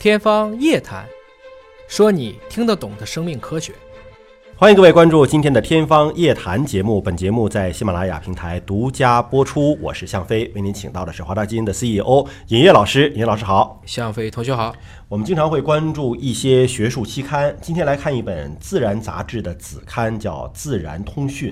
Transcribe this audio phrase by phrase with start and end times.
[0.00, 1.04] 天方夜谭，
[1.88, 3.72] 说你听得懂的生命科学。
[4.54, 9.76] 欢迎各位关注今天的《天方夜谭》节目，本节目在喜马拉雅平台独家播出。
[9.80, 13.10] 我是向飞，为您请到的是华大基因的 CEO 尹烨老师。
[13.10, 14.72] 尹烨老师好，向飞同学好。
[15.08, 21.50] 我们经常会关注一些学术期刊，今天来看一本《自然》杂志的子刊，叫《自然通讯》。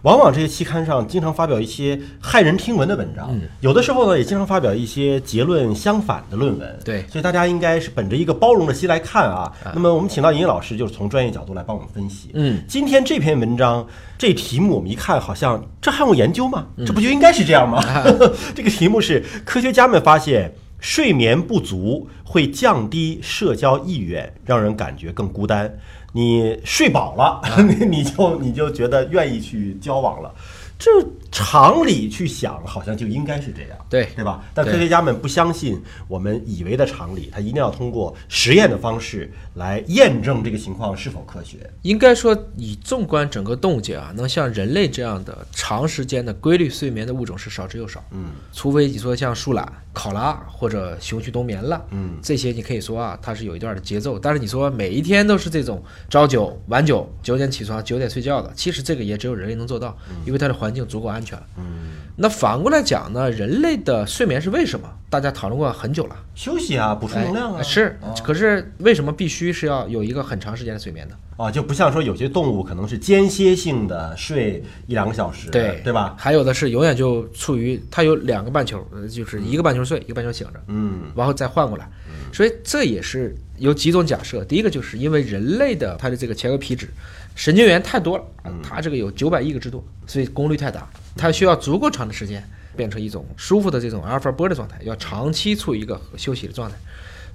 [0.00, 6.78] 往往这些期刊上经常发表一些骇人听闻的文章，有的时候呢，也经常发表一些结论相反的论文。
[6.82, 9.52] 对，所以大家应该是本着一个包容的心来看啊。
[9.74, 12.30] 那么我们请到尹老师，就是从专业角度来帮我们分析。
[12.32, 13.86] 嗯，今天这篇文章
[14.16, 16.68] 这题目我们一看，好像这还用研究吗？
[16.86, 17.82] 这不就应该是这样吗？
[18.56, 20.50] 这个题目是科学家们发现。
[20.84, 25.78] 睡眠不足会降低社交意愿，让人感觉更孤单。
[26.12, 30.30] 你睡饱了，你 你就你就觉得愿意去交往了。
[30.78, 30.90] 这
[31.36, 34.44] 常理去想，好像就应该是这样，对对吧？
[34.54, 41.68] 但科学家们不相信我们以为的常理，他一定要通过实验的方式来验证这个情况是否科学。
[41.82, 48.00] 应该说，以纵观整个动物界啊，能像人类这样的长时间的规律睡眠的物种是少之又少。
[48.12, 54.16] 嗯，除非你说像树懒、考拉或者熊去冬眠了，嗯，这些你可以说啊，它是有一段的节奏。
[54.20, 61.23] 但是你说每一天都是这种朝九晚九，九点起床，九点睡觉的，其实这个也只有人类能做到，因为它的环境足够安
[61.56, 64.88] 嗯，那反过来讲呢，人类的睡眠是为什么？
[65.14, 66.16] 大家讨论过很久了。
[66.34, 67.62] 休息啊，补充能量啊。
[67.62, 71.14] 是，可是为什么必须是要有一个很长时间的睡眠呢？
[71.36, 76.16] 啊，就不像说有些动物可能是间歇性的睡一两个小时，对对吧？
[76.18, 81.88] 还有的是永远就处于它有两个半球，呃，就是一个半球睡，一个半球醒着，嗯，然后再换过来。
[82.32, 84.44] 所以这也是有几种假设。
[84.44, 86.88] 第一个就是因为人类的它的这个前额皮质
[87.36, 88.24] 神经元太多了，
[88.60, 92.42] 它这个有九百亿个之多，所以功率太大，它需要足够长的时间
[92.76, 96.76] 变成一种舒服的这种阿尔法波的状态，要长期处于一个休息的状态。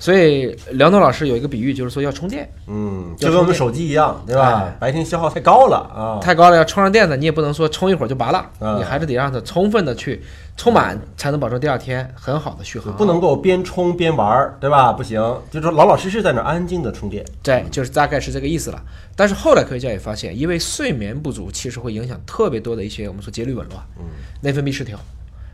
[0.02, 4.74] 所以梁东老师有一个比喻，就是说要充电，嗯，就跟我们手机一样，对吧？
[4.80, 10.22] 白天消耗太高了啊，太高了要充上电呢，你也不能说充一会儿就拔了，嗯你还是得让它充分的去
[10.56, 12.96] 充满，才能保证第二天很好的续航。
[12.96, 14.94] 不能够边充边玩儿，对吧？
[14.94, 15.20] 不行，
[15.52, 17.26] 就是说老老实实在那儿安静的充电。
[17.44, 18.82] 对，就是大概是这个意思了。
[19.18, 24.06] 但是后来科学家也发现，因为睡眠不足，其实会影响特别多的一些我们说节律紊乱，嗯，
[24.40, 24.98] 内分泌失调。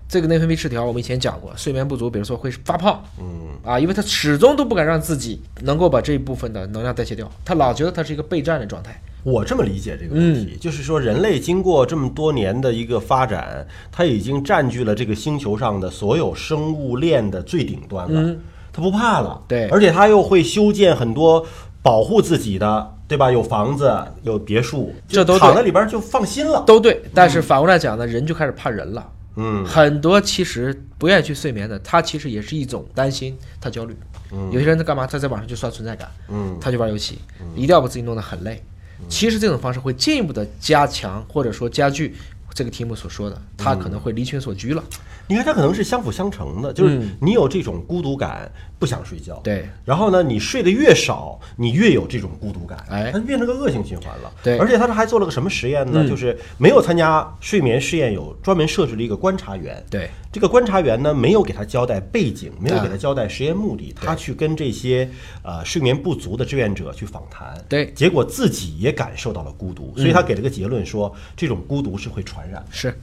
[0.07, 3.25] 这个内分泌失调，我们以前讲过，睡眠不足，比如说会发胖，嗯，
[3.63, 9.01] 啊，因为他始终都不敢让自己能够把这一部分的能量代谢掉，他老觉得他是一个备战的状态。
[9.23, 18.39] 我这么理解这个问题，就是说人类经过这么多年的一个发展，它已经占据了这个星球上的所有生物链的最顶端了，嗯
[18.71, 21.43] 它不怕了，对而且它又会修建很多
[21.81, 23.31] 保护自己的，对吧？
[23.31, 23.91] 有房子，
[24.21, 26.63] 有别墅，这都躺在里边就放心了。
[26.67, 29.03] 都对，但是反过来讲呢，人就开始怕人了。
[29.35, 33.95] 嗯很多其实不愿意去睡眠的，他其实也是一种担心，他焦虑。
[34.31, 35.05] 嗯有些人他干嘛？
[35.05, 37.19] 他在网上就刷存在感，嗯他就玩游戏，
[37.55, 38.63] 一定要把自己弄得很累。
[39.09, 42.15] 其实这种方式会进一步的加强或者说加剧
[42.55, 44.81] 这个题目所说的，他可能会离群所居了。
[45.27, 48.49] 你看，他可能是相辅相成的，就是嗯你有这种孤独感，
[48.79, 54.31] 不想睡觉，对，然后呢，你睡得越少，你越有这种孤独感，哎它就变成个恶性循环了。
[54.41, 56.03] 对而且他这还做了个什么实验呢？
[56.03, 59.83] 嗯就是没有参加睡眠试验，有专门设置了一个观察员。
[59.89, 65.09] 对，这个观察员呢，没有给他交代背景，没有给他啊交代实验目的，他去跟这些
[65.43, 72.67] 呃睡眠不足的志愿者去访谈，对结果自己也感受到了孤独，所以他给了个结论说，这种孤独是会传染的。
[72.69, 72.93] 是。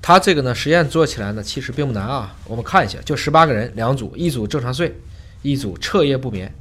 [0.00, 2.36] 他这个呢，实验做起来呢，其实并不难啊。
[2.46, 4.94] 我们看一下，就十八个人，两组，一组正常睡，
[5.42, 6.54] 一组彻夜不眠，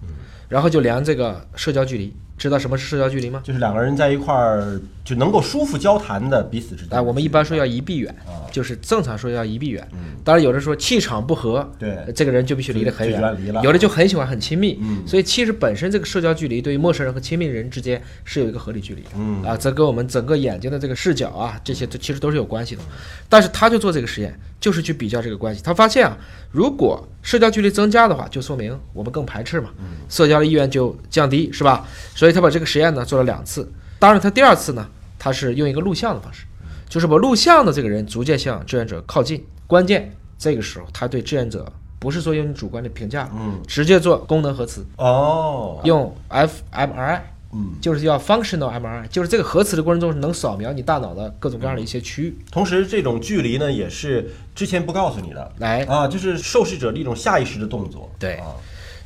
[0.49, 2.11] 然后就量这个社交距离。
[2.43, 3.41] 知道什么是社交距离吗？
[3.41, 6.97] 就是两个人在一块儿就能够舒服交谈的彼此之间。
[6.97, 8.13] 哎，我们一般说要一臂远，
[8.51, 9.87] 就是正常说要一臂远。
[10.25, 13.63] 当然有的说气场不合，对这个人就必须离得很远远。
[13.63, 19.09] 有的就很喜欢很亲密，嗯所以其实本身这个社交距离对于陌生人和亲密人之间是有一个合理距离的。
[19.15, 22.81] 嗯啊，这跟我们整个眼睛的这个视角啊，这些都其实都是有关系的。
[23.29, 25.61] 但是他就做这个实验，就是去比较这个关系。
[25.63, 26.17] 他发现啊，
[26.51, 29.71] 如果社交距离增加的话，就说明我们更排斥嘛，
[30.07, 31.88] 社交的意愿就降低，是吧？
[32.13, 33.68] 所以他把这个实验呢做了两次。
[33.97, 34.86] 当然，他第二次呢，
[35.18, 36.45] 他是用一个录像的方式，
[36.88, 39.44] 就是把录像的这个人逐渐向志愿者靠近。
[39.65, 41.65] 关键这个时候，他对志愿者
[41.97, 47.21] 不是说用你主观的评价，嗯，直接做功能核磁，哦，用 fMRI。
[47.53, 52.38] 嗯，就是叫 functional MRI，就是这个核磁的过程中能扫描你大脑的各种各样的一些区域。
[52.51, 58.11] 同时这种距离呢，也是之前不告诉你的，来，啊，就是受试者的一种下意识的动作。
[58.17, 58.55] 对啊，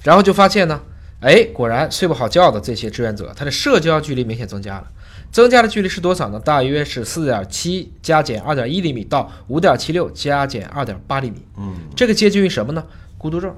[0.03, 0.81] 然后就发现呢，
[1.19, 4.88] 哎，果然睡不好觉的这些志愿者，他的社交距离明显增加了。
[5.29, 6.39] 增加的距离是多少呢？
[6.39, 11.45] 大约是四点七加减二点一厘米到五点七六加减二点八厘米。
[11.57, 12.81] 嗯，这个接近于什么呢？
[13.17, 13.53] 孤独症，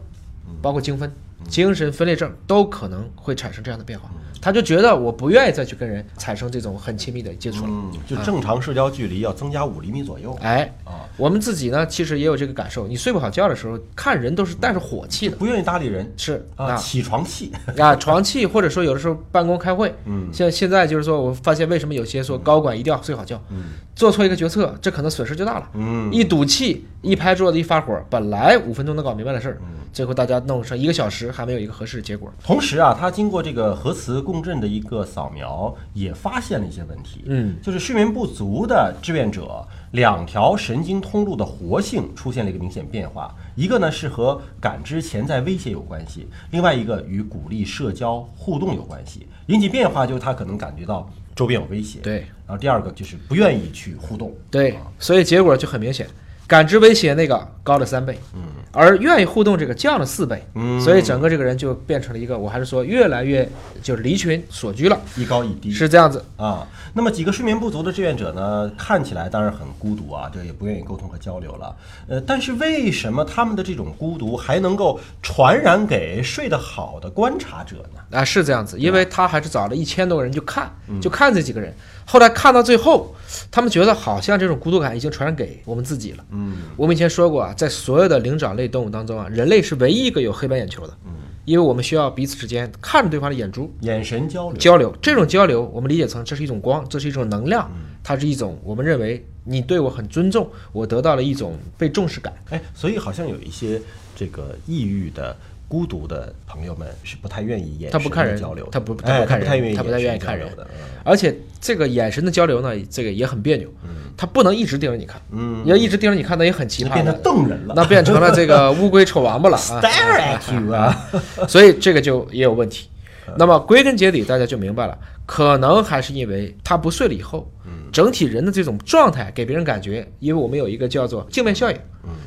[0.64, 1.14] 包括精分。
[1.48, 4.10] 精神分裂症都可能会产生这样的变化。
[4.42, 7.70] 他就觉得我不愿意再去跟人产生这种很亲密的接触了。
[7.70, 10.34] 嗯，就正常社交距离要增加五厘米左右。
[10.42, 12.88] 哎，啊，我们自己呢，其实也有这个感受。
[12.88, 17.52] 你睡不好觉的时候，看人都是带着火气的，不愿意搭理人是啊，起床气。
[17.78, 25.70] 啊，床气，或者说有的时候办公开会，嗯现现在就是说我发现为什么有些说高管一定要睡好觉，嗯做错一个决策，这可能损失就大了。
[25.74, 32.32] 嗯，一赌气，一拍桌子，一发火，本来五分钟能搞明白的事儿，嗯最后大家弄上一个小时，还没有一个合适的结果。
[32.44, 37.24] 同时啊，他经过这个核磁共振的一个扫描，也发现了一些问题。
[37.26, 43.36] 嗯，就是睡眠不足的志愿者，两条神经通路的活性出现了一个明显变化。
[43.56, 49.28] 一个呢是和感知潜在威胁有关系，另外一个与鼓励社交互动有关系。
[49.48, 52.00] 引起变化就是他可能感觉到周边有威胁。
[52.02, 54.34] 对然后第二个就是不愿意去互动。
[54.50, 56.08] 对，所以结果就很明显，
[56.48, 63.48] 感知威胁那个高了三倍，嗯，而愿意互动这个降了四倍，嗯所以整个这个人就变成了一个，我还是说越来越
[63.84, 65.72] 就是离群索居了，一高一低。
[65.72, 66.26] 是这样子。
[66.36, 71.76] 啊，那么几个睡眠不足的志愿者呢，看起来当然很孤独啊，这也不愿意沟通和交流了。
[72.08, 78.18] 呃，但是为什么他们的这种孤独还能够传染给睡得好的观察者呢？
[78.18, 81.72] 啊，是这样子，因为他还是找了一千多个人就看，嗯就看这几个人。
[82.12, 83.14] 后来看到最后，
[83.52, 86.24] 他们觉得好像这种孤独感已经传染给我们自己了。
[86.32, 91.12] 嗯我们以前说过啊，在所有的灵长类动物当中啊，人类是唯一一个有黑白眼球的，嗯，
[91.44, 94.58] 因为我们需要彼此之间看着对方的眼珠眼神交流。
[94.58, 94.96] 交流。
[95.02, 102.34] 这种交流，我们理解成这是一种光，这是一种能量，嗯它是一种我们认为你对我很尊重，我得到了一种被重视感。
[102.50, 103.82] 哎，所以好像有一些
[104.16, 105.36] 这个抑郁的。
[105.70, 110.50] 孤独的朋友们是不太愿意眼神他不看人的交流的，他不他哎不看人太愿意他不太愿意看人。
[110.56, 110.68] 的，
[111.04, 113.70] 而且这个眼神的交流呢，这个也很别扭，
[114.18, 117.74] 他不能一直盯着你看，嗯，你要一直盯着你看，那也很奇葩变葩了成瞪人了。
[117.78, 119.56] 那变成了这个 乌龟瞅王八了。
[119.70, 121.08] 啊！，stare at you 啊，
[121.48, 122.90] 所以这个就也有问题。
[123.38, 127.48] 那么归根结底，大家就明白了，可能还是因为他不睡了以后，
[127.92, 131.78] 整体人的这种状态给别人感觉，因为我们有一个叫做镜面效应，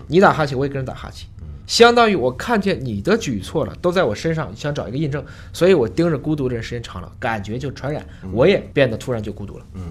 [0.07, 1.27] 你打哈欠，我也跟人打哈欠，
[1.67, 9.65] 相当于我看见你的举措了，都在我身上，想找一个印证，所以我盯着孤独的人时间长了，感觉就传染，我也变得突然就孤独了。
[9.75, 9.83] 嗯，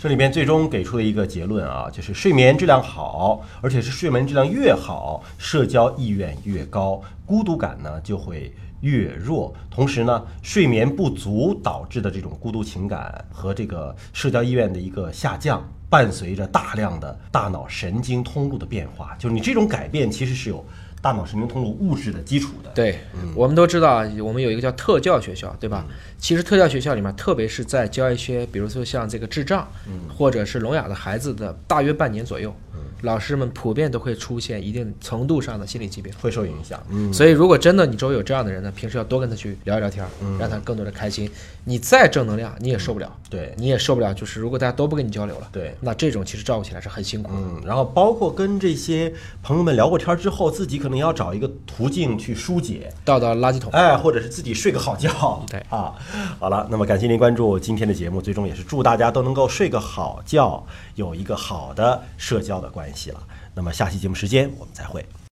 [0.00, 9.54] 这里面最终给出了一个结论啊，就是睡眠质量好，而且是睡眠质量越好，社交意愿越高，孤独感呢就会越弱。
[9.70, 20.64] 同时呢，睡眠不足导致的这种孤独情感和这个社交意愿的一个下降，伴随着大量的大脑神经通路的变化，就是你这种改变其实是有
[21.02, 22.70] 大脑神经通路物质的基础的。
[22.74, 23.00] 对，
[23.34, 25.84] 我们都知道啊，我们有一个叫特教学校，对吧？
[26.18, 29.66] 其实特教学校里面，特别是在教一些，比如说像这个智障，
[30.14, 32.54] 或者是聋哑的孩子的大约半年左右，
[33.02, 36.12] 老师们普遍都会出现一定程度上的心理疾病。
[36.20, 36.82] 会受影响。
[36.90, 40.08] 嗯，所以，如果真的你周围有这样的人呢，平时要多跟他去聊一聊天儿，
[40.38, 41.30] 让他更多的开心。
[41.64, 44.12] 你再正能量，你也受不了，对你也受不了。
[44.12, 45.74] 就是如果大家都不跟你交流了，对。
[45.80, 47.38] 那这种其实照顾起来是很辛苦的。
[47.38, 49.12] 嗯，然后包括跟这些
[49.42, 53.70] 朋友们聊过天之后，自己可能要找一个途径去疏解，倒到垃圾桶。
[53.72, 55.44] 哎，或者是自己睡个好觉。
[55.48, 55.94] 对啊，
[56.38, 60.64] 好了，那么感谢您关注今天的节目，最终也是祝大家都能够睡个好觉，
[60.96, 63.26] 有一个好的社交的关联系了。
[63.54, 65.06] 那么下期节目时间我们再会。